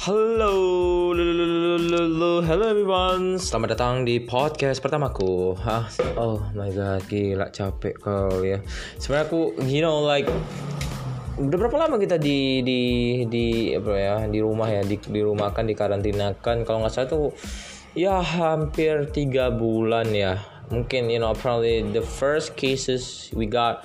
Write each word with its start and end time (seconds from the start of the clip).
Halo, 0.00 1.12
hello 2.40 2.64
everyone. 2.64 3.36
Selamat 3.36 3.76
datang 3.76 4.08
di 4.08 4.16
podcast 4.16 4.80
pertamaku. 4.80 5.52
Hah? 5.60 5.92
Oh 6.16 6.40
my 6.56 6.72
god, 6.72 7.04
gila 7.04 7.52
capek 7.52 8.00
kali 8.00 8.56
ya. 8.56 8.64
Sebenarnya 8.96 9.28
aku, 9.28 9.60
you 9.68 9.84
know, 9.84 10.00
like 10.00 10.24
udah 11.36 11.52
berapa 11.52 11.84
lama 11.84 12.00
kita 12.00 12.16
di 12.16 12.64
di 12.64 12.80
di 13.28 13.76
apa 13.76 13.92
ya 13.92 14.16
di 14.24 14.40
rumah 14.40 14.72
ya 14.72 14.80
di 14.80 14.96
di 14.96 15.20
rumah 15.20 15.52
kan 15.52 15.68
di 15.68 15.76
karantina 15.76 16.32
kan 16.32 16.64
kalau 16.64 16.80
nggak 16.80 16.96
salah 16.96 17.08
tuh 17.12 17.36
ya 17.92 18.24
hampir 18.24 19.04
tiga 19.12 19.52
bulan 19.52 20.16
ya 20.16 20.40
mungkin 20.72 21.12
you 21.12 21.20
know 21.20 21.36
probably 21.36 21.84
the 21.92 22.00
first 22.00 22.56
cases 22.56 23.28
we 23.36 23.44
got 23.44 23.84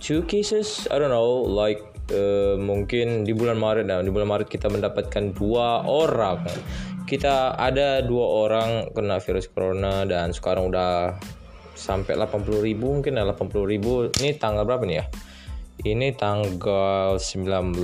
two 0.00 0.24
cases 0.24 0.88
I 0.88 0.96
don't 0.96 1.12
know 1.12 1.44
like 1.44 1.91
uh, 2.12 2.54
mungkin 2.60 3.24
di 3.24 3.32
bulan 3.32 3.56
Maret 3.56 3.88
nah 3.88 4.04
di 4.04 4.12
bulan 4.12 4.28
Maret 4.28 4.48
kita 4.52 4.68
mendapatkan 4.68 5.32
dua 5.32 5.88
orang. 5.88 6.44
Kita 7.08 7.58
ada 7.58 8.04
dua 8.04 8.46
orang 8.46 8.70
kena 8.94 9.18
virus 9.18 9.50
corona 9.50 10.06
dan 10.06 10.30
sekarang 10.30 10.70
udah 10.70 11.18
sampai 11.72 12.14
80 12.14 12.62
ribu 12.62 13.00
mungkin 13.00 13.18
ya 13.18 13.26
80 13.26 13.72
ribu. 13.72 14.06
Ini 14.12 14.38
tanggal 14.38 14.62
berapa 14.68 14.84
nih 14.86 14.96
ya? 15.02 15.04
Ini 15.82 16.14
tanggal 16.14 17.18
19 17.18 17.80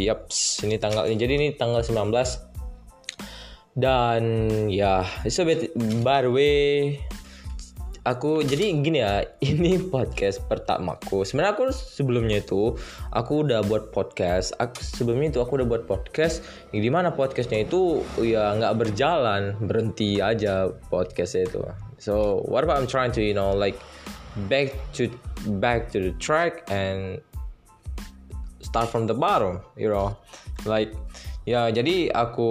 yap 0.00 0.30
ini 0.64 0.76
tanggal 0.80 1.04
ini. 1.10 1.16
Jadi 1.20 1.32
ini 1.36 1.48
tanggal 1.52 1.84
19 1.84 2.46
dan 3.76 4.24
ya 4.72 5.04
so 5.28 5.44
by 6.00 6.24
the 6.24 6.32
way 6.32 6.96
aku 8.06 8.46
jadi 8.46 8.70
gini 8.78 9.02
ya 9.02 9.26
ini 9.50 9.82
podcast 9.82 10.46
pertamaku. 10.46 11.26
Sebenarnya 11.26 11.58
aku 11.58 11.64
sebelumnya 11.74 12.38
itu 12.38 12.78
aku 13.10 13.42
udah 13.42 13.66
buat 13.66 13.90
podcast. 13.90 14.54
Aku 14.62 14.78
sebelumnya 14.78 15.34
itu 15.34 15.40
aku 15.42 15.58
udah 15.58 15.66
buat 15.66 15.84
podcast 15.90 16.46
yang 16.70 16.86
di 16.86 16.90
mana 16.94 17.10
podcastnya 17.10 17.66
itu 17.66 18.06
ya 18.22 18.54
nggak 18.54 18.78
berjalan. 18.78 19.58
Berhenti 19.58 20.22
aja 20.22 20.70
podcastnya 20.86 21.50
itu. 21.50 21.60
So 21.98 22.46
what 22.46 22.62
about 22.62 22.78
I'm 22.78 22.86
trying 22.86 23.10
to 23.18 23.20
you 23.20 23.34
know 23.34 23.50
like 23.50 23.76
back 24.46 24.70
to 24.94 25.10
back 25.58 25.90
to 25.90 25.98
the 25.98 26.14
track 26.22 26.62
and 26.70 27.18
start 28.62 28.86
from 28.86 29.10
the 29.10 29.16
bottom 29.18 29.58
you 29.74 29.90
know? 29.90 30.14
Like 30.62 30.94
ya 31.46 31.70
jadi 31.70 32.10
aku 32.10 32.50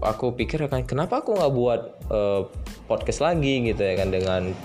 aku 0.00 0.32
pikir 0.36 0.64
kan 0.68 0.88
kenapa 0.88 1.20
aku 1.20 1.36
nggak 1.36 1.52
buat 1.52 1.80
uh, 2.08 2.48
podcast 2.88 3.20
lagi 3.20 3.60
gitu 3.60 3.80
ya 3.84 3.94
kan 4.00 4.08
dengan 4.08 4.56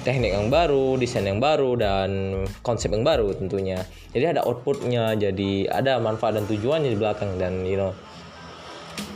teknik 0.00 0.32
yang 0.32 0.48
baru, 0.48 0.96
desain 0.96 1.24
yang 1.24 1.38
baru 1.38 1.76
dan 1.76 2.10
konsep 2.64 2.90
yang 2.92 3.04
baru 3.04 3.32
tentunya. 3.36 3.84
Jadi 4.12 4.36
ada 4.36 4.40
outputnya, 4.44 5.14
jadi 5.16 5.68
ada 5.68 6.00
manfaat 6.00 6.40
dan 6.40 6.44
tujuannya 6.48 6.90
di 6.92 6.98
belakang 6.98 7.36
dan 7.36 7.64
you 7.68 7.76
know. 7.76 7.92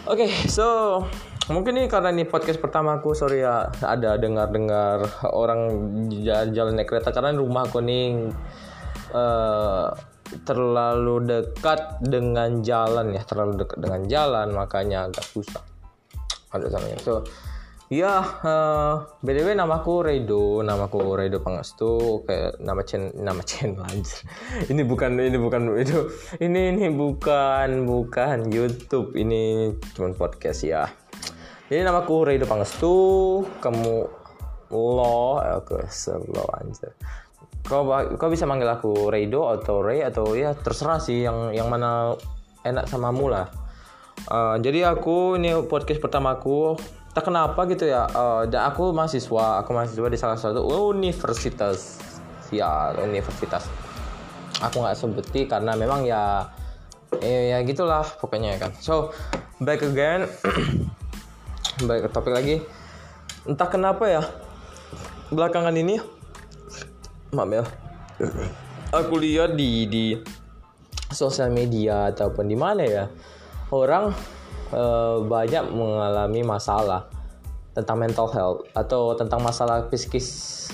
Oke, 0.04 0.28
okay, 0.28 0.30
so 0.48 1.00
mungkin 1.48 1.80
ini 1.80 1.88
karena 1.88 2.12
ini 2.12 2.28
podcast 2.28 2.60
pertama 2.60 3.00
aku, 3.00 3.16
sorry 3.16 3.40
ya 3.40 3.72
ada 3.80 4.20
dengar-dengar 4.20 5.08
orang 5.32 5.72
jalan 6.52 6.76
naik 6.76 6.92
kereta 6.92 7.08
karena 7.12 7.32
rumah 7.32 7.64
aku 7.64 7.80
nih 7.80 8.28
uh, 9.16 9.88
terlalu 10.44 11.24
dekat 11.24 12.04
dengan 12.04 12.60
jalan 12.60 13.16
ya, 13.16 13.24
terlalu 13.24 13.64
dekat 13.64 13.80
dengan 13.80 14.04
jalan 14.04 14.52
makanya 14.52 15.08
agak 15.08 15.24
susah. 15.24 15.64
Ada 16.52 16.68
samanya. 16.70 17.00
So 17.00 17.24
Ya, 17.92 18.24
uh, 18.40 19.04
btw 19.20 19.52
namaku 19.52 20.08
Redo, 20.08 20.64
namaku 20.64 21.20
Redo 21.20 21.44
Pangestu, 21.44 22.24
kayak 22.24 22.56
nama 22.56 22.80
chen 22.80 23.12
nama 23.12 23.44
channel 23.44 23.84
lanjut. 23.84 24.24
ini 24.72 24.88
bukan 24.88 25.20
ini 25.20 25.36
bukan 25.36 25.68
itu, 25.76 26.08
ini 26.40 26.72
ini 26.72 26.88
bukan 26.88 27.84
bukan 27.84 28.48
YouTube, 28.48 29.12
ini 29.20 29.68
cuma 29.92 30.16
podcast 30.16 30.64
ya. 30.64 30.88
Jadi 31.68 31.84
namaku 31.84 32.24
Redo 32.24 32.48
Pangestu, 32.48 32.96
kamu 33.60 34.08
lo, 34.72 35.44
oke, 35.44 35.84
selo 35.92 36.48
anjir. 36.56 36.96
Kau 37.68 37.84
kau 38.16 38.32
bisa 38.32 38.48
manggil 38.48 38.72
aku 38.72 39.12
Redo 39.12 39.52
atau 39.52 39.84
Ray 39.84 40.00
atau 40.00 40.32
ya 40.32 40.56
terserah 40.56 41.04
sih 41.04 41.20
yang 41.20 41.52
yang 41.52 41.68
mana 41.68 42.16
enak 42.64 42.88
sama 42.88 43.12
mula. 43.12 43.52
Uh, 44.24 44.56
jadi 44.56 44.88
aku 44.96 45.36
ini 45.36 45.52
podcast 45.68 46.00
pertamaku 46.00 46.80
tak 47.14 47.30
kenapa 47.30 47.56
gitu 47.70 47.86
ya? 47.86 48.10
Uh, 48.10 48.42
dan 48.50 48.66
aku 48.66 48.90
mahasiswa 48.90 49.62
aku 49.62 49.70
mahasiswa 49.70 50.08
di 50.10 50.18
salah 50.18 50.38
satu 50.38 50.66
universitas. 50.90 52.02
Ya 52.50 52.92
universitas. 52.98 53.70
Aku 54.58 54.82
nggak 54.82 54.98
sebuti 54.98 55.46
karena 55.46 55.78
memang 55.78 56.02
ya 56.02 56.50
ya, 57.22 57.56
ya 57.56 57.58
gitulah 57.62 58.04
pokoknya 58.18 58.58
kan. 58.58 58.74
So 58.82 59.14
back 59.62 59.86
again. 59.86 60.26
Baik 61.88 62.06
ke 62.06 62.10
topik 62.10 62.34
lagi. 62.34 62.62
Entah 63.46 63.70
kenapa 63.70 64.10
ya 64.10 64.22
belakangan 65.34 65.74
ini 65.74 65.98
maaf 67.34 67.50
ya 67.50 67.64
aku 68.98 69.14
lihat 69.18 69.58
di 69.58 69.90
di 69.90 70.04
sosial 71.10 71.50
media 71.50 72.14
ataupun 72.14 72.46
di 72.46 72.54
mana 72.54 72.82
ya 72.86 73.04
orang 73.74 74.14
uh, 74.72 75.20
banyak 75.26 75.64
mengalami 75.74 76.40
masalah 76.46 77.10
tentang 77.74 77.98
mental 77.98 78.30
health 78.30 78.60
atau 78.72 79.18
tentang 79.18 79.42
masalah 79.42 79.90
psikis 79.90 80.70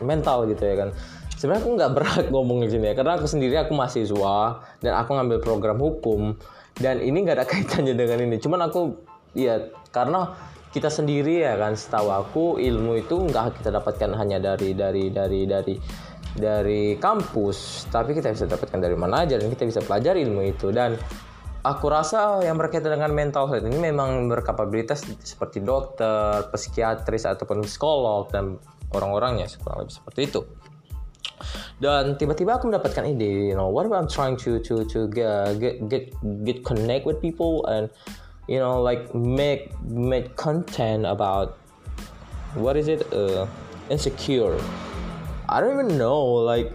mental 0.00 0.46
gitu 0.46 0.62
ya 0.62 0.86
kan. 0.86 0.90
Sebenarnya 1.38 1.62
aku 1.66 1.70
nggak 1.74 1.92
berat 1.96 2.26
ngomong 2.30 2.64
di 2.64 2.70
sini 2.70 2.92
ya 2.92 2.94
karena 2.94 3.18
aku 3.18 3.26
sendiri 3.26 3.58
aku 3.58 3.74
mahasiswa 3.74 4.62
dan 4.80 4.92
aku 4.94 5.10
ngambil 5.18 5.38
program 5.42 5.78
hukum 5.82 6.38
dan 6.78 7.02
ini 7.02 7.26
nggak 7.26 7.36
ada 7.42 7.46
kaitannya 7.50 7.94
dengan 7.98 8.22
ini. 8.22 8.38
Cuman 8.38 8.70
aku 8.70 8.94
ya 9.34 9.58
karena 9.90 10.38
kita 10.68 10.92
sendiri 10.92 11.42
ya 11.42 11.56
kan 11.58 11.74
setahu 11.74 12.08
aku 12.12 12.44
ilmu 12.60 13.00
itu 13.00 13.16
nggak 13.18 13.60
kita 13.60 13.72
dapatkan 13.72 14.14
hanya 14.20 14.38
dari 14.38 14.76
dari 14.76 15.08
dari 15.08 15.48
dari 15.48 15.74
dari 16.38 16.94
kampus 17.00 17.88
tapi 17.88 18.12
kita 18.12 18.30
bisa 18.30 18.44
dapatkan 18.44 18.78
dari 18.78 18.94
mana 18.94 19.24
aja 19.24 19.40
dan 19.40 19.48
kita 19.50 19.66
bisa 19.66 19.80
pelajari 19.82 20.22
ilmu 20.22 20.42
itu. 20.46 20.70
Dan 20.70 20.94
aku 21.68 21.92
rasa 21.92 22.40
yang 22.40 22.56
berkaitan 22.56 22.96
dengan 22.96 23.12
mental 23.12 23.44
health 23.44 23.68
ini 23.68 23.92
memang 23.92 24.32
berkapabilitas 24.32 25.04
seperti 25.20 25.60
dokter, 25.60 26.48
psikiatris 26.48 27.28
ataupun 27.28 27.60
psikolog 27.68 28.32
dan 28.32 28.56
orang-orangnya 28.96 29.52
kurang 29.60 29.84
lebih 29.84 29.94
seperti 30.00 30.20
itu. 30.24 30.40
Dan 31.78 32.18
tiba-tiba 32.18 32.58
aku 32.58 32.72
mendapatkan 32.72 33.06
ide, 33.06 33.52
you 33.52 33.54
know, 33.54 33.70
what 33.70 33.86
I'm 33.86 34.10
trying 34.10 34.34
to 34.42 34.58
to 34.66 34.82
to 34.90 35.06
get 35.12 35.62
get 35.62 35.76
get, 35.86 36.04
get 36.42 36.58
connect 36.66 37.06
with 37.06 37.22
people 37.22 37.62
and 37.70 37.86
you 38.50 38.58
know 38.58 38.82
like 38.82 39.14
make 39.14 39.70
make 39.86 40.34
content 40.34 41.06
about 41.06 41.54
what 42.58 42.74
is 42.74 42.90
it 42.90 43.06
uh, 43.14 43.46
insecure. 43.92 44.58
I 45.46 45.62
don't 45.62 45.78
even 45.78 45.94
know 45.94 46.18
like 46.18 46.74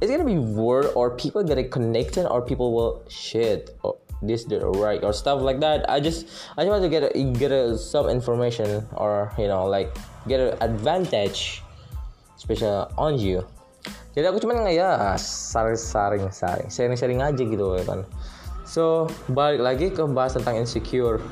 it's 0.00 0.10
gonna 0.10 0.24
be 0.24 0.38
word 0.38 0.92
or 0.96 1.12
people 1.16 1.44
get 1.44 1.58
it 1.58 1.70
connected 1.70 2.26
or 2.26 2.40
people 2.40 2.72
will 2.72 3.04
shit 3.08 3.76
or 3.82 3.96
this 4.22 4.44
did 4.44 4.62
right 4.62 5.02
or 5.04 5.12
stuff 5.12 5.40
like 5.40 5.60
that. 5.60 5.88
I 5.88 6.00
just 6.00 6.28
i 6.56 6.64
just 6.64 6.70
want 6.70 6.84
to 6.84 6.88
get 6.88 7.04
a, 7.04 7.24
get 7.32 7.52
a, 7.52 7.76
some 7.78 8.08
information 8.08 8.86
or 8.96 9.32
you 9.38 9.48
know 9.48 9.64
like 9.66 9.92
get 10.28 10.40
an 10.40 10.56
advantage 10.60 11.62
special 12.36 12.92
on 12.96 13.18
you. 13.18 13.44
Jadi 14.10 14.26
aku 14.26 14.42
cuma 14.42 14.58
ya 14.68 15.14
ah, 15.14 15.16
saring-saring 15.16 16.28
saring. 16.34 16.68
Sharing-sharing 16.68 17.20
aja 17.22 17.42
gitu 17.46 17.78
kan. 17.86 18.04
So 18.66 19.06
balik 19.30 19.62
lagi 19.62 19.86
ke 19.94 20.02
bahas 20.10 20.36
tentang 20.36 20.60
insecure 20.60 21.22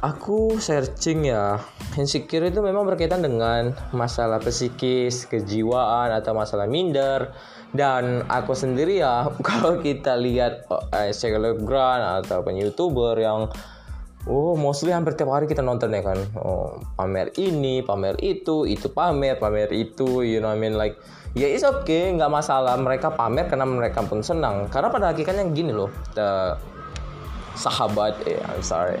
aku 0.00 0.56
searching 0.56 1.28
ya 1.28 1.60
insecure 2.00 2.48
itu 2.48 2.64
memang 2.64 2.88
berkaitan 2.88 3.20
dengan 3.20 3.76
masalah 3.92 4.40
psikis 4.40 5.28
kejiwaan 5.28 6.08
atau 6.16 6.32
masalah 6.32 6.64
minder 6.64 7.36
dan 7.76 8.24
aku 8.32 8.56
sendiri 8.56 9.04
ya 9.04 9.28
kalau 9.48 9.78
kita 9.84 10.16
lihat 10.16 10.64
eh, 10.96 11.12
ataupun 11.12 12.54
youtuber 12.56 13.16
yang 13.20 13.52
Oh, 14.28 14.52
mostly 14.52 14.92
hampir 14.92 15.16
tiap 15.16 15.32
hari 15.32 15.48
kita 15.48 15.64
nonton 15.64 15.96
ya 15.96 16.04
kan. 16.04 16.20
Oh, 16.36 16.76
pamer 16.92 17.32
ini, 17.40 17.80
pamer 17.80 18.20
itu, 18.20 18.68
itu 18.68 18.92
pamer, 18.92 19.40
pamer 19.40 19.72
itu, 19.72 20.20
you 20.20 20.44
know 20.44 20.52
I 20.52 20.60
mean 20.60 20.76
like 20.76 21.00
ya 21.32 21.48
it's 21.48 21.64
okay, 21.64 22.12
nggak 22.12 22.28
masalah 22.28 22.76
mereka 22.76 23.16
pamer 23.16 23.48
karena 23.48 23.64
mereka 23.64 24.04
pun 24.04 24.20
senang. 24.20 24.68
Karena 24.68 24.92
pada 24.92 25.16
hakikatnya 25.16 25.48
gini 25.56 25.72
loh, 25.72 25.88
the 26.12 26.52
sahabat, 27.56 28.20
eh, 28.28 28.36
I'm 28.44 28.60
sorry 28.60 29.00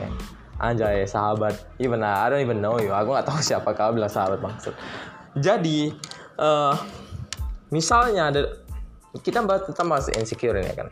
Anjay, 0.60 1.08
sahabat. 1.08 1.56
Even 1.80 2.04
I 2.04 2.28
don't 2.28 2.44
even 2.44 2.60
know 2.60 2.76
you. 2.76 2.92
Aku 2.92 3.16
nggak 3.16 3.24
tahu 3.24 3.40
siapa 3.56 3.72
kau 3.72 3.96
bilang 3.96 4.12
sahabat 4.12 4.44
maksud. 4.44 4.76
Jadi, 5.40 5.88
uh, 6.36 6.76
misalnya 7.72 8.28
ada 8.28 8.40
kita 9.24 9.40
bahas 9.42 9.64
tentang 9.64 9.88
bahas 9.88 10.12
insecure 10.12 10.60
ini 10.60 10.68
ya 10.68 10.76
kan. 10.84 10.88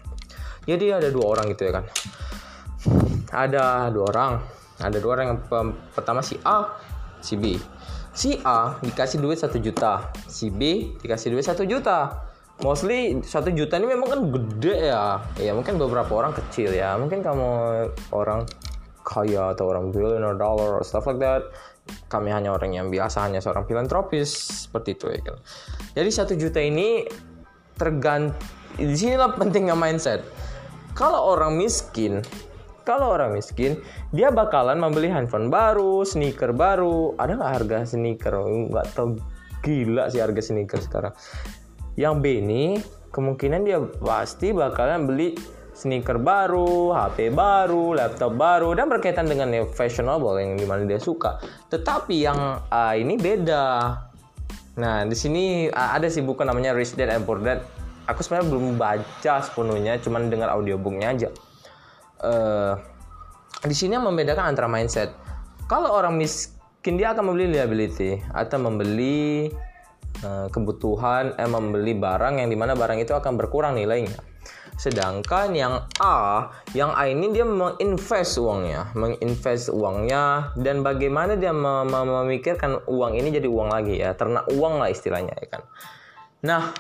Jadi 0.65 0.85
ada 0.89 1.09
dua 1.13 1.37
orang 1.37 1.53
gitu 1.53 1.69
ya 1.69 1.73
kan. 1.77 1.85
Ada 3.29 3.93
dua 3.93 4.05
orang. 4.09 4.33
Ada 4.81 4.97
dua 5.05 5.11
orang 5.21 5.27
yang 5.37 5.41
pertama 5.93 6.25
si 6.25 6.41
A, 6.49 6.81
si 7.21 7.37
B. 7.37 7.61
Si 8.17 8.41
A 8.43 8.81
dikasih 8.81 9.21
duit 9.21 9.37
satu 9.37 9.61
juta, 9.61 10.11
si 10.27 10.49
B 10.49 10.95
dikasih 10.99 11.37
duit 11.37 11.45
satu 11.45 11.69
juta. 11.69 12.25
mostly 12.59 13.23
satu 13.23 13.55
juta 13.55 13.79
ini 13.79 13.87
memang 13.87 14.09
kan 14.11 14.21
gede 14.35 14.91
ya 14.91 15.23
ya 15.39 15.55
mungkin 15.55 15.79
beberapa 15.79 16.11
orang 16.11 16.35
kecil 16.35 16.75
ya 16.75 16.99
mungkin 16.99 17.23
kamu 17.23 17.47
orang 18.11 18.43
kaya 19.09 19.57
atau 19.57 19.73
orang 19.73 19.89
billionaire 19.89 20.37
dollar 20.37 20.77
or 20.77 20.85
stuff 20.85 21.09
like 21.09 21.17
that 21.17 21.49
kami 22.13 22.29
hanya 22.29 22.53
orang 22.53 22.77
yang 22.77 22.93
biasa 22.93 23.25
hanya 23.25 23.41
seorang 23.41 23.65
filantropis 23.65 24.29
seperti 24.69 25.01
itu 25.01 25.09
ya 25.09 25.21
kan. 25.25 25.37
Jadi 25.97 26.11
satu 26.13 26.33
juta 26.37 26.61
ini 26.61 27.09
tergant 27.81 28.37
di 28.77 28.93
sinilah 28.93 29.33
pentingnya 29.33 29.73
mindset. 29.73 30.21
Kalau 30.93 31.33
orang 31.33 31.57
miskin 31.57 32.21
kalau 32.89 33.13
orang 33.13 33.37
miskin 33.37 33.77
dia 34.17 34.33
bakalan 34.33 34.81
membeli 34.81 35.13
handphone 35.13 35.53
baru 35.53 36.09
sneaker 36.09 36.57
baru. 36.57 37.13
Ada 37.21 37.37
nggak 37.37 37.53
harga 37.61 37.77
sneaker? 37.85 38.33
Nggak 38.73 38.87
tahu. 38.97 39.21
Gila 39.61 40.09
sih 40.09 40.25
harga 40.25 40.41
sneaker 40.41 40.81
sekarang. 40.81 41.13
Yang 42.01 42.15
B 42.21 42.25
ini 42.41 42.65
kemungkinan 43.13 43.61
dia 43.69 43.83
pasti 44.01 44.57
bakalan 44.57 45.05
beli 45.05 45.37
sneaker 45.79 46.19
baru, 46.19 46.91
HP 46.91 47.31
baru, 47.31 47.95
laptop 47.95 48.35
baru 48.35 48.75
dan 48.75 48.91
berkaitan 48.91 49.31
dengan 49.31 49.47
yang 49.55 49.71
fashionable 49.71 50.35
yang 50.43 50.59
di 50.59 50.67
mana 50.67 50.83
dia 50.83 50.99
suka. 50.99 51.39
Tetapi 51.71 52.17
yang 52.19 52.59
uh, 52.67 52.95
ini 52.99 53.15
beda. 53.15 53.95
Nah 54.83 55.07
di 55.07 55.15
sini 55.15 55.71
uh, 55.71 55.91
ada 55.95 56.11
sih 56.11 56.27
buku 56.27 56.43
namanya 56.43 56.75
Rich 56.75 56.99
Dad 56.99 57.15
and 57.15 57.23
Poor 57.23 57.39
Dad. 57.39 57.63
Aku 58.11 58.27
sebenarnya 58.27 58.49
belum 58.51 58.67
baca 58.81 59.35
sepenuhnya, 59.45 60.01
cuman 60.03 60.27
dengar 60.27 60.51
audiobooknya 60.51 61.07
aja. 61.15 61.29
Uh, 62.19 62.75
di 63.63 63.77
sini 63.77 63.95
yang 63.95 64.03
membedakan 64.03 64.51
antara 64.51 64.67
mindset. 64.67 65.15
Kalau 65.71 65.93
orang 65.95 66.19
miskin 66.19 66.99
dia 66.99 67.13
akan 67.15 67.31
membeli 67.31 67.55
liability 67.55 68.19
atau 68.33 68.57
membeli 68.57 69.53
Eh, 70.19 70.49
kebutuhan 70.51 71.39
eh, 71.39 71.47
membeli 71.47 71.95
barang 71.95 72.43
yang 72.43 72.51
di 72.51 72.59
mana 72.59 72.75
barang 72.75 72.99
itu 72.99 73.15
akan 73.15 73.39
berkurang 73.39 73.79
nilainya. 73.79 74.19
Sedangkan 74.79 75.59
yang 75.59 75.91
A, 75.99 76.49
yang 76.71 76.95
A 76.95 77.11
ini 77.11 77.35
dia 77.35 77.43
menginvest 77.43 78.39
uangnya, 78.39 78.95
menginvest 78.95 79.75
uangnya 79.75 80.55
dan 80.55 80.87
bagaimana 80.87 81.35
dia 81.35 81.51
mem 81.51 81.91
memikirkan 81.91 82.87
uang 82.87 83.19
ini 83.19 83.35
jadi 83.35 83.51
uang 83.51 83.75
lagi 83.75 83.99
ya, 83.99 84.15
ternak 84.15 84.47
uang 84.55 84.79
lah 84.79 84.87
istilahnya 84.87 85.35
ya 85.35 85.47
kan. 85.51 85.63
Nah, 86.47 86.71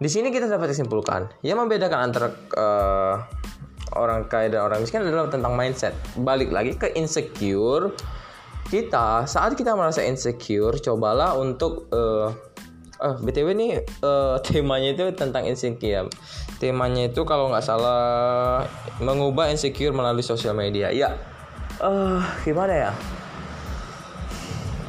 di 0.00 0.08
sini 0.08 0.32
kita 0.32 0.48
dapat 0.48 0.72
simpulkan, 0.72 1.28
yang 1.44 1.60
membedakan 1.60 2.08
antara 2.08 2.32
uh, 2.56 3.20
orang 4.00 4.24
kaya 4.24 4.48
dan 4.48 4.64
orang 4.64 4.80
miskin 4.80 5.04
adalah 5.04 5.28
tentang 5.28 5.52
mindset. 5.52 5.92
Balik 6.16 6.48
lagi 6.48 6.72
ke 6.80 6.88
insecure. 6.96 7.92
Kita 8.70 9.28
saat 9.28 9.58
kita 9.58 9.76
merasa 9.76 10.00
insecure, 10.00 10.78
cobalah 10.80 11.36
untuk 11.36 11.90
uh, 11.92 12.32
uh, 13.00 13.16
btw 13.18 13.56
nih 13.56 13.72
uh, 14.04 14.36
temanya 14.44 14.92
itu 14.92 15.04
tentang 15.16 15.48
insecure. 15.48 16.06
Temanya 16.60 17.08
itu 17.08 17.24
kalau 17.24 17.48
nggak 17.48 17.64
salah 17.64 18.62
mengubah 19.00 19.48
insecure 19.48 19.96
melalui 19.96 20.22
sosial 20.22 20.52
media. 20.52 20.92
Ya. 20.92 21.16
Uh, 21.80 22.20
gimana 22.44 22.88
ya? 22.88 22.92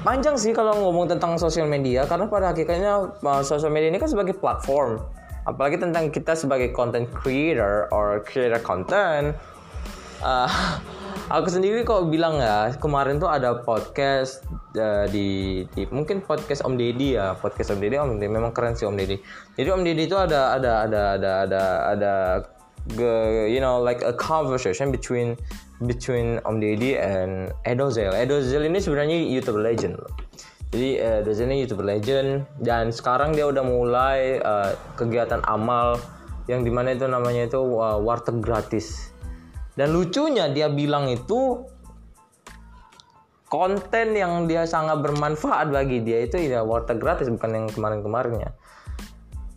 Panjang 0.02 0.36
sih 0.36 0.52
kalau 0.52 0.76
ngomong 0.76 1.08
tentang 1.08 1.40
sosial 1.40 1.70
media 1.70 2.04
karena 2.10 2.28
pada 2.28 2.52
hakikatnya 2.52 3.22
uh, 3.24 3.44
sosial 3.46 3.72
media 3.72 3.88
ini 3.88 3.98
kan 4.02 4.12
sebagai 4.12 4.36
platform. 4.36 5.00
Apalagi 5.48 5.82
tentang 5.82 6.14
kita 6.14 6.38
sebagai 6.38 6.70
content 6.70 7.10
creator 7.10 7.90
or 7.90 8.22
creator 8.22 8.62
content. 8.62 9.34
Uh, 10.22 10.46
aku 11.32 11.48
sendiri 11.48 11.88
kok 11.88 12.12
bilang 12.12 12.44
ya 12.44 12.76
kemarin 12.76 13.16
tuh 13.16 13.32
ada 13.32 13.64
podcast 13.64 14.44
uh, 14.76 15.08
di, 15.08 15.64
di 15.72 15.88
mungkin 15.88 16.20
podcast 16.20 16.68
Om 16.68 16.76
Deddy 16.76 17.16
ya 17.16 17.40
podcast 17.40 17.72
Om 17.72 17.80
Deddy 17.80 17.96
Om 17.96 18.20
Deddy 18.20 18.28
memang 18.28 18.52
keren 18.52 18.76
sih 18.76 18.84
Om 18.84 19.00
Deddy. 19.00 19.18
Jadi 19.56 19.70
Om 19.72 19.82
Deddy 19.88 20.04
itu 20.06 20.18
ada 20.20 20.60
ada 20.60 20.84
ada 20.84 21.02
ada 21.16 21.32
ada 21.48 21.64
ada 21.96 22.14
you 23.48 23.62
know 23.64 23.80
like 23.80 24.04
a 24.04 24.12
conversation 24.12 24.92
between 24.92 25.40
between 25.88 26.44
Om 26.44 26.60
Deddy 26.60 27.00
and 27.00 27.56
Edozel 27.64 28.12
Edozel 28.12 28.68
ini 28.68 28.84
sebenarnya 28.84 29.16
youtuber 29.16 29.64
legend 29.64 29.96
loh. 29.96 30.12
Jadi 30.76 31.00
Edozel 31.00 31.48
ini 31.48 31.64
youtuber 31.64 31.88
legend 31.88 32.44
dan 32.60 32.92
sekarang 32.92 33.32
dia 33.32 33.48
udah 33.48 33.64
mulai 33.64 34.44
uh, 34.44 34.76
kegiatan 35.00 35.40
amal 35.48 35.96
yang 36.52 36.68
di 36.68 36.72
mana 36.74 36.92
itu 36.92 37.08
namanya 37.08 37.48
itu 37.48 37.60
uh, 37.60 37.96
warteg 38.02 38.44
gratis 38.44 39.12
dan 39.82 39.98
lucunya 39.98 40.46
dia 40.54 40.70
bilang 40.70 41.10
itu 41.10 41.66
konten 43.50 44.14
yang 44.14 44.46
dia 44.46 44.70
sangat 44.70 45.02
bermanfaat 45.02 45.74
bagi 45.74 46.06
dia 46.06 46.22
itu 46.30 46.38
ya 46.38 46.62
water 46.62 47.02
gratis 47.02 47.34
bukan 47.34 47.50
yang 47.50 47.66
kemarin-kemarinnya. 47.74 48.54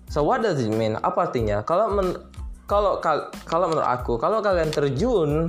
So 0.09 0.25
what 0.25 0.41
does 0.41 0.65
it 0.65 0.73
mean? 0.73 0.97
Apa 0.97 1.29
artinya? 1.29 1.61
Kalau 1.61 1.93
men, 1.93 2.17
kalau 2.65 3.05
kalau 3.45 3.69
menurut 3.69 3.85
aku, 3.85 4.17
kalau 4.17 4.41
kalian 4.41 4.73
terjun 4.73 5.45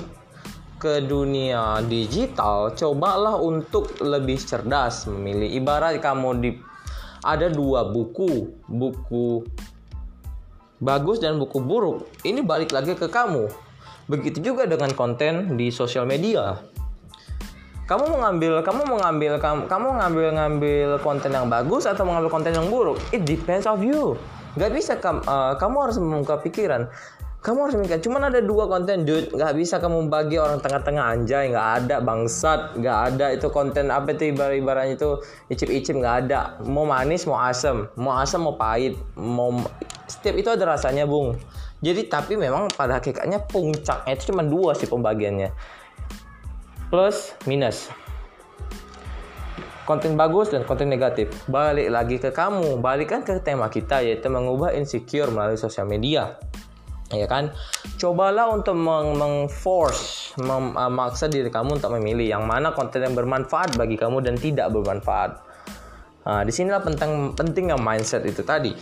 ke 0.76 1.08
dunia 1.08 1.80
digital, 1.88 2.76
cobalah 2.76 3.40
untuk 3.40 3.96
lebih 4.04 4.36
cerdas 4.44 5.08
memilih. 5.08 5.56
Ibarat 5.56 6.04
kamu 6.04 6.30
di 6.44 6.52
ada 7.24 7.48
dua 7.48 7.88
buku, 7.88 8.60
buku 8.68 9.40
bagus 10.84 11.24
dan 11.24 11.40
buku 11.40 11.64
buruk. 11.64 12.12
Ini 12.28 12.44
balik 12.44 12.76
lagi 12.76 12.92
ke 12.92 13.08
kamu 13.08 13.65
Begitu 14.06 14.54
juga 14.54 14.70
dengan 14.70 14.94
konten 14.94 15.58
di 15.58 15.74
sosial 15.74 16.06
media. 16.06 16.62
Kamu 17.86 18.06
mau 18.10 18.20
ngambil, 18.26 18.66
kamu 18.66 18.82
mau 18.86 18.98
ngambil, 18.98 19.38
kamu, 19.38 19.62
kamu 19.70 19.88
ngambil 20.02 20.28
ngambil 20.38 20.90
konten 21.06 21.30
yang 21.30 21.50
bagus 21.50 21.86
atau 21.86 22.02
mengambil 22.02 22.34
konten 22.34 22.54
yang 22.54 22.66
buruk? 22.70 22.98
It 23.14 23.26
depends 23.26 23.70
of 23.70 23.82
you. 23.82 24.18
Gak 24.58 24.74
bisa 24.74 24.98
kam, 24.98 25.22
uh, 25.26 25.54
kamu 25.58 25.90
harus 25.90 25.98
membuka 26.02 26.42
pikiran. 26.42 26.90
Kamu 27.46 27.70
harus 27.70 27.78
mikir, 27.78 28.02
cuman 28.02 28.34
ada 28.34 28.42
dua 28.42 28.66
konten, 28.66 29.06
dude. 29.06 29.30
Gak 29.30 29.54
bisa 29.54 29.78
kamu 29.78 30.10
bagi 30.10 30.42
orang 30.42 30.58
tengah-tengah 30.66 31.14
anjay, 31.14 31.54
gak 31.54 31.86
ada 31.86 32.02
bangsat, 32.02 32.74
gak 32.82 33.00
ada 33.14 33.38
itu 33.38 33.54
konten 33.54 33.94
apa 33.94 34.18
itu 34.18 34.34
ibarat-ibaratnya 34.34 34.98
itu 34.98 35.22
icip-icip 35.54 35.94
gak 36.02 36.26
ada. 36.26 36.58
Mau 36.66 36.90
manis, 36.90 37.30
mau 37.30 37.38
asam, 37.38 37.86
mau 38.02 38.18
asam, 38.18 38.50
mau 38.50 38.58
pahit, 38.58 38.98
mau 39.14 39.62
setiap 40.10 40.42
itu 40.42 40.50
ada 40.50 40.74
rasanya, 40.74 41.06
bung. 41.06 41.38
Jadi 41.84 42.08
tapi 42.08 42.40
memang 42.40 42.72
pada 42.72 43.00
hakikatnya 43.04 43.44
puncaknya 43.46 44.12
itu 44.16 44.32
cuma 44.32 44.44
dua 44.46 44.72
sih 44.78 44.88
pembagiannya. 44.88 45.52
Plus 46.88 47.36
minus. 47.50 47.92
Konten 49.86 50.18
bagus 50.18 50.50
dan 50.50 50.66
konten 50.66 50.90
negatif. 50.90 51.30
Balik 51.46 51.94
lagi 51.94 52.18
ke 52.18 52.34
kamu, 52.34 52.82
balikkan 52.82 53.22
ke 53.22 53.38
tema 53.44 53.70
kita 53.70 54.02
yaitu 54.02 54.32
mengubah 54.32 54.74
insecure 54.74 55.30
melalui 55.30 55.62
sosial 55.62 55.86
media. 55.86 56.42
Ya 57.14 57.30
kan? 57.30 57.54
Cobalah 58.02 58.50
untuk 58.50 58.74
meng-force, 58.82 60.34
mem 60.42 60.74
memaksa 60.74 61.30
diri 61.30 61.54
kamu 61.54 61.78
untuk 61.78 61.94
memilih 61.94 62.26
yang 62.26 62.50
mana 62.50 62.74
konten 62.74 63.06
yang 63.06 63.14
bermanfaat 63.14 63.78
bagi 63.78 63.94
kamu 63.94 64.26
dan 64.26 64.42
tidak 64.42 64.74
bermanfaat. 64.74 65.38
Nah, 66.26 66.42
di 66.42 66.50
sinilah 66.50 66.82
penting 66.82 67.38
pentingnya 67.38 67.78
mindset 67.78 68.26
itu 68.26 68.42
tadi 68.42 68.74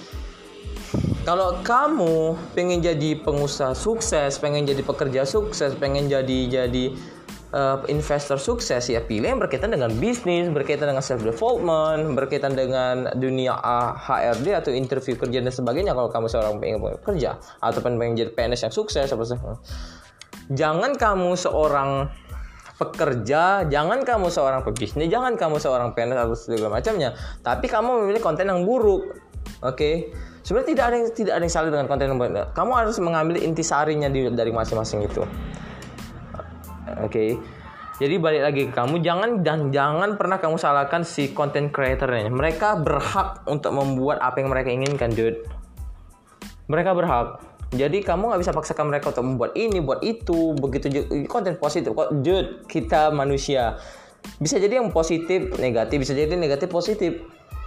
kalau 1.23 1.63
kamu 1.63 2.35
pengen 2.51 2.83
jadi 2.83 3.15
pengusaha 3.23 3.71
sukses, 3.71 4.35
pengen 4.43 4.67
jadi 4.67 4.83
pekerja 4.83 5.23
sukses, 5.23 5.71
pengen 5.79 6.11
jadi 6.11 6.51
jadi 6.51 6.85
uh, 7.55 7.79
investor 7.87 8.35
sukses 8.35 8.83
ya 8.91 8.99
pilih 8.99 9.31
yang 9.31 9.39
berkaitan 9.39 9.71
dengan 9.71 9.87
bisnis, 10.03 10.51
berkaitan 10.51 10.91
dengan 10.91 10.99
self 10.99 11.23
development, 11.23 12.19
berkaitan 12.19 12.59
dengan 12.59 13.07
dunia 13.15 13.55
HRD 13.95 14.47
atau 14.51 14.71
interview 14.75 15.15
kerja 15.15 15.39
dan 15.39 15.53
sebagainya 15.55 15.95
kalau 15.95 16.11
kamu 16.11 16.27
seorang 16.27 16.59
pengen 16.59 16.83
kerja 16.99 17.39
atau 17.63 17.79
pengen 17.79 18.19
jadi 18.19 18.31
PNS 18.35 18.67
yang 18.67 18.73
sukses 18.75 19.07
apa. 19.07 19.23
Jangan 20.51 20.99
kamu 20.99 21.39
seorang 21.39 22.11
pekerja, 22.75 23.63
jangan 23.71 24.03
kamu 24.03 24.27
seorang 24.27 24.67
pebisnis, 24.67 25.07
jangan 25.07 25.39
kamu 25.39 25.55
seorang 25.55 25.95
PNS 25.95 26.19
atau 26.19 26.35
segala 26.35 26.83
macamnya, 26.83 27.15
tapi 27.39 27.71
kamu 27.71 28.03
memilih 28.03 28.19
konten 28.19 28.51
yang 28.51 28.67
buruk. 28.67 29.07
Oke. 29.63 29.71
Okay? 29.79 29.95
Sebenarnya 30.43 30.69
tidak 30.75 30.85
ada 30.85 30.95
yang 30.99 31.07
tidak 31.15 31.33
ada 31.33 31.43
yang 31.47 31.53
salah 31.53 31.69
dengan 31.71 31.87
konten 31.87 32.05
yang 32.11 32.19
kamu 32.51 32.71
harus 32.75 32.97
mengambil 32.99 33.35
intisarinya 33.39 34.11
dari 34.11 34.51
masing-masing 34.51 35.07
itu. 35.07 35.23
Oke. 37.01 37.09
Okay. 37.09 37.29
jadi 38.01 38.17
balik 38.19 38.41
lagi 38.43 38.61
ke 38.67 38.73
kamu 38.73 39.05
jangan 39.05 39.29
dan 39.45 39.69
jangan 39.69 40.17
pernah 40.19 40.41
kamu 40.41 40.59
salahkan 40.59 41.07
si 41.07 41.31
content 41.31 41.71
creatornya. 41.71 42.27
Mereka 42.27 42.83
berhak 42.83 43.47
untuk 43.47 43.71
membuat 43.71 44.19
apa 44.19 44.43
yang 44.43 44.51
mereka 44.51 44.69
inginkan 44.69 45.13
dude. 45.15 45.39
Mereka 46.67 46.91
berhak. 46.91 47.39
Jadi 47.73 48.05
kamu 48.05 48.29
nggak 48.29 48.41
bisa 48.45 48.53
paksakan 48.53 48.93
mereka 48.93 49.09
untuk 49.09 49.25
membuat 49.25 49.51
ini 49.57 49.81
buat 49.81 50.05
itu 50.05 50.53
begitu 50.57 51.09
konten 51.25 51.57
positif 51.57 51.95
kok. 51.95 52.11
Dude 52.21 52.67
kita 52.69 53.09
manusia. 53.09 53.79
Bisa 54.41 54.59
jadi 54.59 54.81
yang 54.81 54.91
positif 54.91 55.55
negatif. 55.57 55.97
Bisa 56.03 56.13
jadi 56.13 56.33
negatif 56.35 56.69
positif 56.69 57.23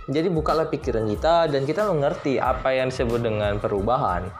jadi 0.06 0.30
bukalah 0.30 0.70
pikiran 0.70 1.06
kita 1.10 1.50
dan 1.50 1.66
kita 1.66 1.90
mengerti 1.90 2.38
apa 2.38 2.70
yang 2.70 2.94
disebut 2.94 3.20
dengan 3.22 3.58
perubahan. 3.58 4.30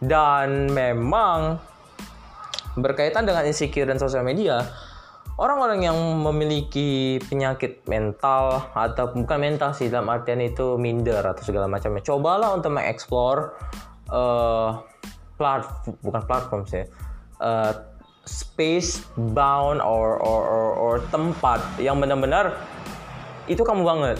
Dan 0.00 0.72
memang 0.72 1.60
berkaitan 2.76 3.28
dengan 3.28 3.44
insecure 3.44 3.88
dan 3.88 4.00
sosial 4.00 4.24
media, 4.24 4.64
orang-orang 5.38 5.86
yang 5.86 5.98
memiliki 6.22 7.18
penyakit 7.26 7.82
mental 7.90 8.70
atau 8.74 9.10
bukan 9.14 9.38
mental 9.38 9.74
sih 9.74 9.90
dalam 9.90 10.10
artian 10.10 10.38
itu 10.42 10.78
minder 10.78 11.22
atau 11.22 11.42
segala 11.42 11.66
macamnya 11.66 12.02
cobalah 12.06 12.54
untuk 12.54 12.74
mengeksplor 12.74 13.54
uh, 14.14 14.78
plat 15.34 15.66
bukan 16.06 16.22
platform 16.22 16.62
sih 16.70 16.86
uh, 17.42 17.74
space 18.22 19.02
bound 19.34 19.82
or 19.82 20.22
or, 20.22 20.42
or 20.46 20.68
or 20.78 20.94
tempat 21.10 21.60
yang 21.82 21.98
benar-benar 21.98 22.54
itu 23.50 23.60
kamu 23.60 23.82
banget 23.82 24.18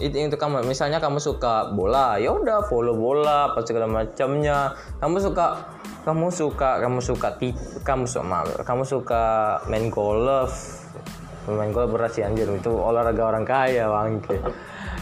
itu 0.00 0.16
itu 0.16 0.36
kamu 0.40 0.64
misalnya 0.64 0.96
kamu 0.96 1.20
suka 1.20 1.76
bola 1.76 2.16
ya 2.16 2.32
udah 2.32 2.64
follow 2.64 2.96
bola 2.96 3.52
apa 3.52 3.60
segala 3.62 3.84
macamnya. 3.84 4.72
Kamu 4.96 5.20
suka 5.20 5.60
kamu 6.08 6.32
suka 6.32 6.80
kamu 6.80 6.98
suka 7.04 7.28
kamu 7.84 8.04
suka 8.08 8.40
kamu 8.64 8.82
suka 8.88 9.22
main 9.68 9.92
golf. 9.92 10.80
Main 11.44 11.70
golf 11.76 11.92
berat 11.92 12.16
sih 12.16 12.24
anjir 12.24 12.48
itu 12.48 12.72
olahraga 12.72 13.28
orang 13.28 13.44
kaya 13.44 13.88
bangke 13.88 14.40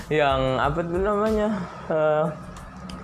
yang 0.09 0.57
apa 0.57 0.81
itu 0.81 0.97
namanya 0.97 1.53
uh, 1.93 2.25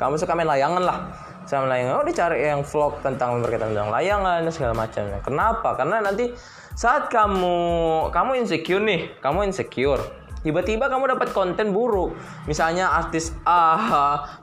kamu 0.01 0.17
suka 0.17 0.33
main 0.35 0.49
layangan 0.49 0.83
lah. 0.83 0.99
Sama 1.45 1.69
layangan 1.69 2.01
oh 2.01 2.07
dicari 2.09 2.49
yang 2.49 2.65
vlog 2.65 3.05
tentang 3.05 3.45
berkaitan 3.45 3.77
tentang 3.77 3.93
layangan 3.93 4.49
segala 4.49 4.73
macamnya. 4.73 5.21
Kenapa? 5.21 5.77
Karena 5.77 6.01
nanti 6.01 6.33
saat 6.73 7.13
kamu 7.13 7.57
kamu 8.11 8.43
insecure 8.43 8.83
nih 8.83 9.21
kamu 9.23 9.53
insecure 9.53 10.24
tiba-tiba 10.45 10.93
kamu 10.93 11.17
dapat 11.17 11.33
konten 11.33 11.73
buruk. 11.73 12.13
Misalnya 12.45 12.93
artis 12.93 13.33
A 13.49 13.81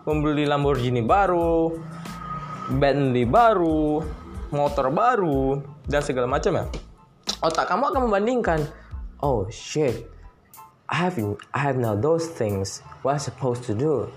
membeli 0.03 0.50
Lamborghini 0.50 1.05
baru 1.05 1.77
Bentley 2.74 3.29
baru 3.29 4.01
motor 4.51 4.91
baru 4.91 5.62
dan 5.86 6.01
segala 6.03 6.27
macam 6.27 6.58
ya. 6.58 6.65
Otak 7.46 7.70
kamu 7.70 7.93
akan 7.93 8.01
membandingkan. 8.10 8.60
Oh 9.22 9.46
shit. 9.48 10.10
I 10.91 11.08
have 11.08 11.15
I 11.55 11.60
have 11.63 11.79
now 11.79 11.96
those 11.96 12.27
things. 12.27 12.84
What 13.00 13.15
I 13.15 13.22
supposed 13.24 13.63
to 13.72 13.74
do? 13.74 14.12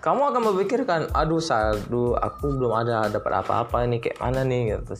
Kamu 0.00 0.32
akan 0.32 0.42
memikirkan 0.56 1.12
aduh 1.12 1.44
saldo 1.44 2.16
aku 2.16 2.56
belum 2.56 2.72
ada 2.72 3.12
dapat 3.12 3.44
apa-apa 3.44 3.84
nih 3.84 4.00
kayak 4.00 4.18
mana 4.24 4.40
nih? 4.40 4.80
Gitu 4.80 4.96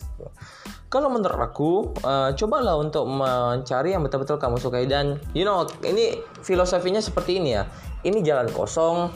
kalau 0.95 1.11
menurut 1.11 1.35
aku 1.35 1.91
uh, 2.07 2.31
cobalah 2.39 2.79
untuk 2.79 3.03
mencari 3.03 3.91
yang 3.91 3.99
betul-betul 3.99 4.39
kamu 4.39 4.55
sukai. 4.63 4.87
Dan 4.87 5.19
you 5.35 5.43
know 5.43 5.67
ini 5.83 6.23
filosofinya 6.39 7.03
seperti 7.03 7.43
ini 7.43 7.59
ya. 7.59 7.67
Ini 8.07 8.23
jalan 8.23 8.47
kosong. 8.55 9.11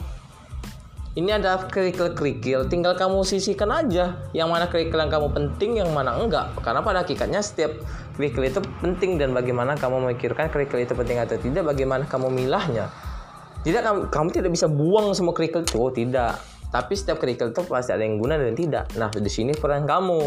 Ini 1.16 1.40
ada 1.40 1.56
kerikil-kerikil. 1.72 2.68
Tinggal 2.68 3.00
kamu 3.00 3.24
sisihkan 3.24 3.72
aja 3.72 4.20
yang 4.36 4.52
mana 4.52 4.68
kerikil 4.68 5.00
yang 5.00 5.08
kamu 5.08 5.32
penting 5.32 5.80
yang 5.80 5.88
mana 5.96 6.20
enggak. 6.20 6.52
Karena 6.60 6.84
pada 6.84 7.00
hakikatnya 7.00 7.40
setiap 7.40 7.72
kerikil 8.20 8.44
itu 8.44 8.60
penting. 8.84 9.16
Dan 9.16 9.32
bagaimana 9.32 9.72
kamu 9.80 10.04
memikirkan 10.04 10.52
kerikil 10.52 10.84
itu 10.84 10.92
penting 10.92 11.16
atau 11.16 11.40
tidak 11.40 11.64
bagaimana 11.64 12.04
kamu 12.04 12.28
milahnya. 12.28 12.92
Tidak 13.64 13.80
kamu, 13.80 14.00
kamu 14.12 14.28
tidak 14.36 14.50
bisa 14.52 14.68
buang 14.68 15.16
semua 15.16 15.32
kerikil 15.32 15.64
itu. 15.64 15.80
Oh 15.80 15.88
tidak. 15.88 16.36
Tapi 16.70 16.92
setiap 16.92 17.18
kerikil 17.18 17.56
itu 17.56 17.64
pasti 17.64 17.90
ada 17.96 18.04
yang 18.04 18.20
guna 18.20 18.36
dan 18.36 18.52
tidak. 18.52 18.92
Nah 19.00 19.08
di 19.10 19.30
sini 19.32 19.56
peran 19.56 19.88
kamu 19.88 20.20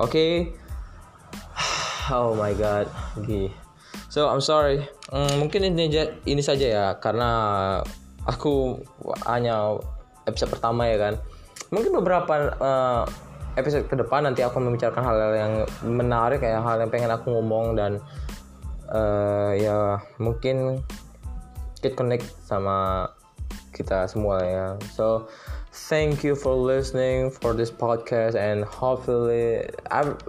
Oke. 0.00 0.08
Okay? 0.08 0.32
Oh 2.12 2.34
my 2.34 2.52
god. 2.52 2.90
Okay. 3.22 3.48
So 4.12 4.28
I'm 4.28 4.44
sorry. 4.44 4.84
Hmm, 5.08 5.40
mungkin 5.40 5.64
ini 5.64 5.88
ini 6.28 6.42
saja 6.44 6.66
ya 6.68 6.86
karena 7.00 7.30
aku 8.28 8.76
hanya 9.24 9.80
episode 10.28 10.52
pertama 10.52 10.84
ya 10.88 11.00
kan. 11.00 11.14
Mungkin 11.72 11.96
beberapa 11.96 12.52
uh, 12.60 13.04
episode 13.56 13.88
ke 13.88 13.96
depan 13.96 14.28
nanti 14.28 14.44
aku 14.44 14.60
membicarakan 14.60 15.04
hal-hal 15.04 15.32
yang 15.36 15.52
menarik 15.84 16.40
ya 16.44 16.60
hal 16.60 16.80
yang 16.80 16.92
pengen 16.92 17.12
aku 17.12 17.32
ngomong 17.32 17.76
dan 17.76 18.00
uh, 18.92 19.52
ya 19.56 20.00
mungkin 20.20 20.80
kita 21.80 21.96
connect 21.96 22.28
sama 22.44 23.08
kita 23.72 24.04
semua 24.08 24.44
ya. 24.44 24.66
So 24.92 25.28
thank 25.72 26.22
you 26.22 26.34
for 26.34 26.54
listening 26.54 27.30
for 27.30 27.54
this 27.54 27.70
podcast 27.70 28.34
and 28.34 28.64
hopefully 28.64 29.64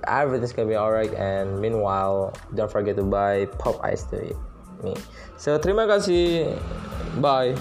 everything's 0.07 0.53
gonna 0.53 0.69
be 0.69 0.77
alright. 0.77 1.13
And 1.13 1.59
meanwhile 1.59 2.33
don't 2.55 2.71
forget 2.71 2.95
to 2.95 3.03
buy 3.03 3.45
pop 3.59 3.83
ice 3.83 4.03
to 4.15 4.35
me. 4.83 4.95
So 5.37 5.59
terima 5.59 5.87
kasih 5.87 6.55
bye 7.19 7.55